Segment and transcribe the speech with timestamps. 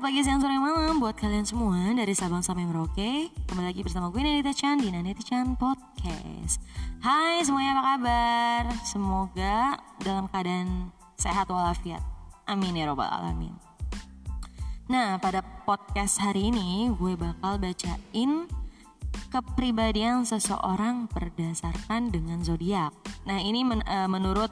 [0.00, 3.28] pagi, siang, sore, malam buat kalian semua dari Sabang sampai Merauke.
[3.44, 6.56] Kembali lagi bersama gue Nanita Chan di Nanita Chan Podcast.
[7.04, 8.62] Hai semuanya apa kabar?
[8.80, 10.88] Semoga dalam keadaan
[11.20, 12.00] sehat walafiat.
[12.48, 13.52] Amin ya robbal alamin.
[14.88, 18.48] Nah pada podcast hari ini gue bakal bacain
[19.28, 22.96] kepribadian seseorang berdasarkan dengan zodiak.
[23.28, 24.48] Nah ini men uh, menurut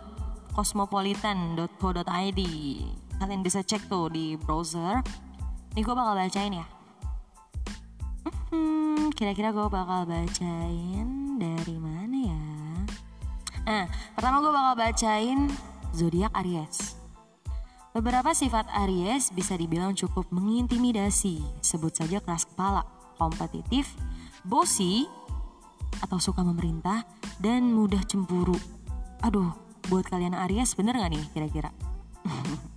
[0.53, 2.41] cosmopolitan.co.id
[3.19, 5.01] kalian bisa cek tuh di browser
[5.79, 6.67] ini gue bakal bacain ya
[8.51, 12.47] hmm, kira-kira gue bakal bacain dari mana ya
[13.63, 13.85] nah
[14.19, 15.47] pertama gue bakal bacain
[15.95, 16.99] zodiak Aries
[17.89, 22.87] Beberapa sifat Aries bisa dibilang cukup mengintimidasi, sebut saja keras kepala,
[23.19, 23.91] kompetitif,
[24.47, 25.09] bosi,
[25.99, 27.03] atau suka memerintah,
[27.43, 28.55] dan mudah cemburu.
[29.25, 29.51] Aduh,
[29.91, 31.75] buat kalian Aries bener gak nih kira-kira?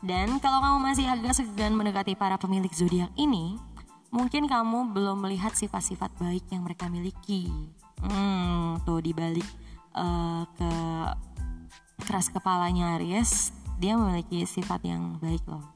[0.00, 3.60] Dan kalau kamu masih agak segan mendekati para pemilik zodiak ini,
[4.08, 7.52] mungkin kamu belum melihat sifat-sifat baik yang mereka miliki.
[8.00, 9.44] Hmm, tuh dibalik
[9.92, 10.72] uh, ke
[12.00, 15.68] keras kepalanya Aries, dia memiliki sifat yang baik loh.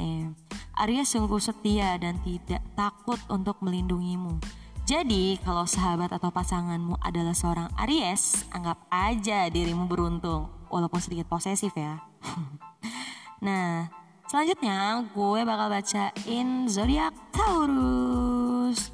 [0.00, 0.32] Nih,
[0.80, 4.40] Aries sungguh setia dan tidak takut untuk melindungimu.
[4.88, 11.76] Jadi, kalau sahabat atau pasanganmu adalah seorang Aries, anggap aja dirimu beruntung, walaupun sedikit posesif
[11.76, 12.00] ya.
[13.38, 13.86] Nah,
[14.26, 18.90] selanjutnya gue bakal bacain zodiak Taurus.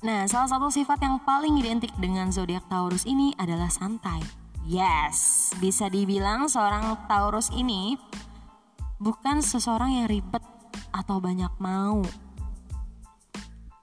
[0.00, 4.22] Nah, salah satu sifat yang paling identik dengan zodiak Taurus ini adalah santai.
[4.64, 7.98] Yes, bisa dibilang seorang Taurus ini
[9.02, 10.44] bukan seseorang yang ribet
[10.94, 12.00] atau banyak mau.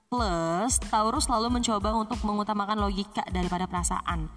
[0.08, 4.32] Plus, Taurus selalu mencoba untuk mengutamakan logika daripada perasaan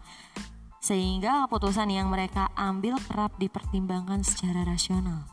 [0.81, 5.29] sehingga keputusan yang mereka ambil kerap dipertimbangkan secara rasional.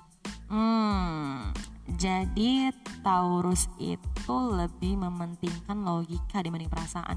[0.52, 1.56] Hmm,
[1.96, 7.16] jadi Taurus itu lebih mementingkan logika dibanding perasaan.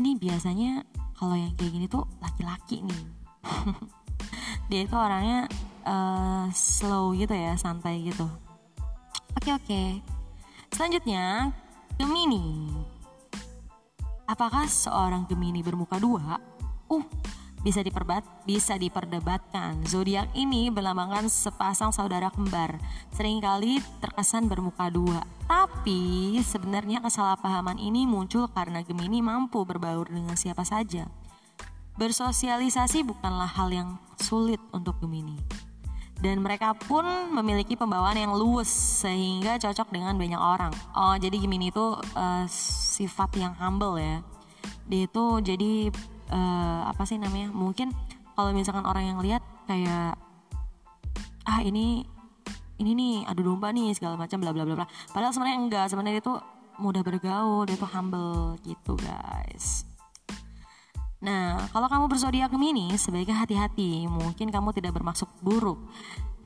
[0.00, 3.04] Ini biasanya kalau yang kayak gini tuh laki-laki nih.
[4.72, 5.48] Dia itu orangnya
[5.84, 8.24] uh, slow gitu ya, santai gitu.
[9.36, 9.82] Oke oke.
[10.72, 11.52] Selanjutnya
[12.00, 12.72] Gemini.
[14.28, 16.36] Apakah seorang Gemini bermuka dua?
[16.88, 17.04] Uh,
[17.68, 19.84] bisa diperbat bisa diperdebatkan.
[19.84, 22.80] Zodiak ini berlambangkan sepasang saudara kembar,
[23.12, 25.20] sering kali terkesan bermuka dua.
[25.44, 31.12] Tapi sebenarnya kesalahpahaman ini muncul karena Gemini mampu berbaur dengan siapa saja.
[32.00, 35.36] Bersosialisasi bukanlah hal yang sulit untuk Gemini.
[36.18, 37.04] Dan mereka pun
[37.36, 38.72] memiliki pembawaan yang luwes
[39.04, 40.72] sehingga cocok dengan banyak orang.
[40.96, 44.24] Oh, jadi Gemini itu uh, sifat yang humble ya.
[44.88, 45.92] Dia itu jadi
[46.32, 47.92] uh, apa sih namanya mungkin
[48.38, 50.14] kalau misalkan orang yang lihat kayak
[51.48, 52.06] ah ini
[52.78, 56.20] ini nih adu domba nih segala macam bla bla bla bla padahal sebenarnya enggak sebenarnya
[56.20, 56.38] dia tuh
[56.78, 59.88] mudah bergaul dia tuh humble gitu guys
[61.18, 64.06] Nah, kalau kamu berzodiak Gemini, sebaiknya hati-hati.
[64.06, 65.82] Mungkin kamu tidak bermaksud buruk,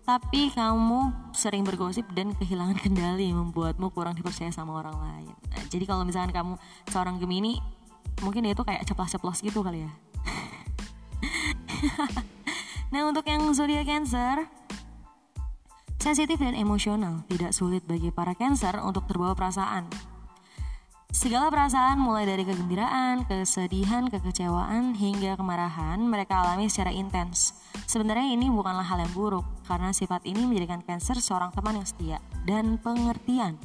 [0.03, 5.35] tapi kamu sering bergosip dan kehilangan kendali membuatmu kurang dipercaya sama orang lain.
[5.53, 6.55] Nah, jadi kalau misalkan kamu
[6.89, 7.61] seorang Gemini,
[8.21, 9.93] mungkin dia tuh kayak ceplos-ceplos gitu kali ya.
[12.93, 14.45] Nah untuk yang zodiak Cancer
[15.97, 19.89] sensitif dan emosional tidak sulit bagi para Cancer untuk terbawa perasaan.
[21.09, 27.53] Segala perasaan mulai dari kegembiraan, kesedihan, kekecewaan, hingga kemarahan mereka alami secara intens.
[27.85, 32.19] Sebenarnya ini bukanlah hal yang buruk, karena sifat ini menjadikan Cancer seorang teman yang setia
[32.49, 33.61] dan pengertian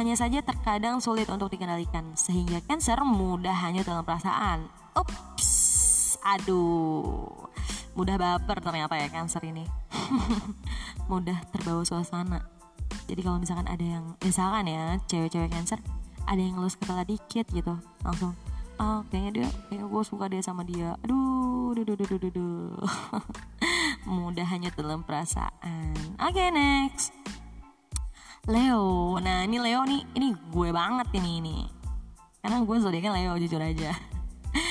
[0.00, 4.68] hanya saja terkadang sulit untuk dikendalikan sehingga cancer mudah hanyut dalam perasaan.
[4.96, 5.48] Ups,
[6.24, 7.28] aduh,
[7.96, 9.64] mudah baper ternyata ya cancer ini.
[11.12, 12.40] mudah terbawa suasana.
[13.08, 15.80] Jadi kalau misalkan ada yang misalkan ya cewek-cewek cancer
[16.26, 17.74] ada yang ngelus kepala dikit gitu
[18.06, 18.34] langsung
[18.78, 22.74] oh kayaknya dia kayaknya gue suka dia sama dia aduh duh duh duh duh duh
[24.10, 27.14] mudah hanyut dalam perasaan oke okay, next
[28.50, 29.22] Leo.
[29.22, 31.56] Nah ini Leo nih, ini gue banget ini ini.
[32.42, 33.94] Karena gue zodiaknya Leo jujur aja.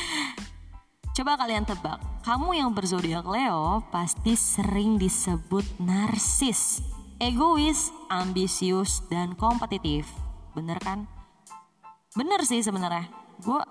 [1.15, 6.83] Coba kalian tebak, kamu yang berzodiak Leo pasti sering disebut narsis,
[7.23, 10.03] egois, ambisius, dan kompetitif.
[10.51, 11.07] Bener kan?
[12.11, 13.07] Bener sih sebenarnya.
[13.39, 13.63] Gue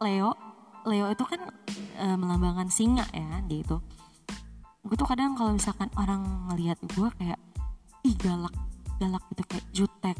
[0.00, 0.32] Leo,
[0.88, 1.52] Leo itu kan
[2.00, 3.76] e, melambangkan singa ya, dia itu.
[4.80, 7.36] Gue tuh kadang kalau misalkan orang ngelihat gue kayak
[8.00, 8.56] ih galak
[8.98, 10.18] galak gitu kayak jutek.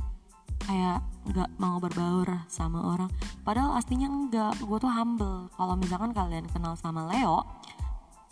[0.67, 3.11] Kayak nggak mau berbaur sama orang.
[3.47, 5.53] Padahal aslinya enggak gue tuh humble.
[5.55, 7.45] Kalau misalkan kalian kenal sama Leo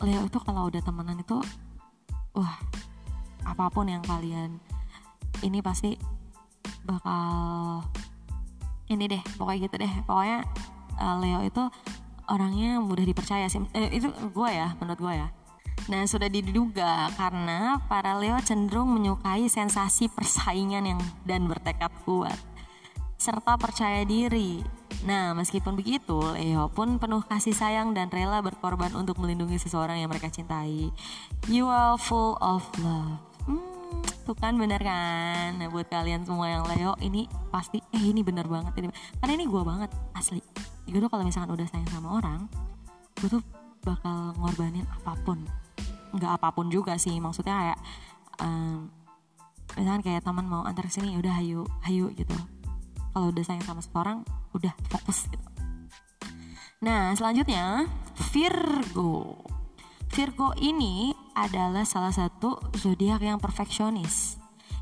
[0.03, 1.39] Leo itu kalau udah temenan itu
[2.35, 2.55] wah
[3.47, 4.59] apa pun yang kalian
[5.39, 5.95] ini pasti
[6.83, 7.85] bakal
[8.91, 9.93] ini deh pokoknya gitu deh.
[10.03, 10.43] Pokoknya
[10.99, 11.63] uh, Leo itu
[12.27, 13.63] orangnya mudah dipercaya sih.
[13.71, 15.27] Eh, itu gue ya menurut gue ya
[15.85, 22.37] nah sudah diduga karena para Leo cenderung menyukai sensasi persaingan yang dan bertekad kuat
[23.15, 24.65] serta percaya diri
[25.05, 30.09] Nah, meskipun begitu, Leo pun penuh kasih sayang dan rela berkorban untuk melindungi seseorang yang
[30.09, 30.89] mereka cintai.
[31.45, 33.21] You are full of love.
[33.45, 35.61] Hmm, tuh kan bener kan?
[35.61, 38.73] Nah, buat kalian semua yang Leo, ini pasti, eh ini bener banget.
[38.81, 38.87] Ini,
[39.19, 40.41] karena ini gue banget, asli.
[40.89, 42.49] Gue tuh kalau misalkan udah sayang sama orang,
[43.19, 43.43] gue tuh
[43.85, 45.45] bakal ngorbanin apa pun.
[46.13, 47.79] Nggak apa pun juga sih, maksudnya kayak,
[48.43, 48.91] um,
[49.79, 52.35] misalkan kayak teman mau antar sini, ya udah hayu, hayu gitu
[53.15, 55.47] kalau udah sayang sama seseorang udah fokus gitu.
[56.83, 57.87] Nah selanjutnya
[58.35, 59.39] Virgo.
[60.11, 64.35] Virgo ini adalah salah satu zodiak yang perfeksionis.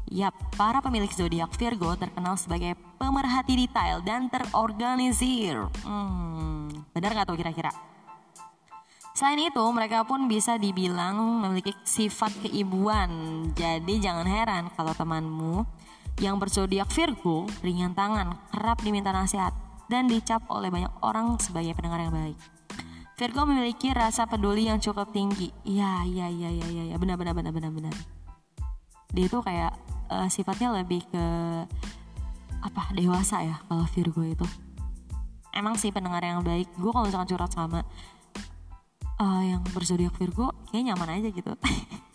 [0.09, 5.69] Yap, para pemilik zodiak Virgo terkenal sebagai pemerhati detail dan terorganisir.
[5.85, 7.69] Hmm, benar nggak tuh kira-kira?
[9.23, 13.07] Selain itu, mereka pun bisa dibilang memiliki sifat keibuan.
[13.55, 15.63] Jadi jangan heran kalau temanmu
[16.19, 19.55] yang berzodiak Virgo, ringan tangan, kerap diminta nasihat,
[19.87, 22.35] dan dicap oleh banyak orang sebagai pendengar yang baik.
[23.15, 25.55] Virgo memiliki rasa peduli yang cukup tinggi.
[25.63, 27.95] Iya, iya, iya, iya, iya, ya, benar, benar, benar, benar, benar.
[29.07, 29.71] Dia itu kayak
[30.11, 31.25] uh, sifatnya lebih ke
[32.59, 34.43] apa dewasa ya kalau Virgo itu.
[35.55, 36.67] Emang sih pendengar yang baik.
[36.75, 37.87] Gue kalau misalkan curhat sama
[39.19, 41.53] uh, yang berzodiak Virgo, kayaknya nyaman aja gitu.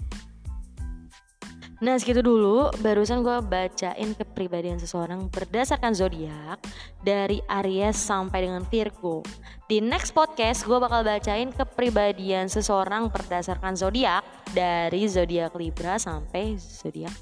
[1.79, 6.59] Nah segitu dulu barusan gue bacain kepribadian seseorang berdasarkan zodiak
[7.07, 9.23] dari Aries sampai dengan Virgo.
[9.71, 17.15] Di next podcast gue bakal bacain kepribadian seseorang berdasarkan zodiak dari zodiak Libra sampai zodiak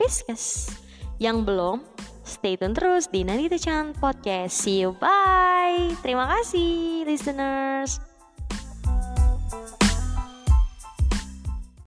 [0.00, 0.72] Pisces.
[1.20, 1.76] Yang belum,
[2.24, 4.56] stay tune terus di Nanita Chan Podcast.
[4.56, 5.92] See you, bye.
[6.00, 8.07] Terima kasih listeners.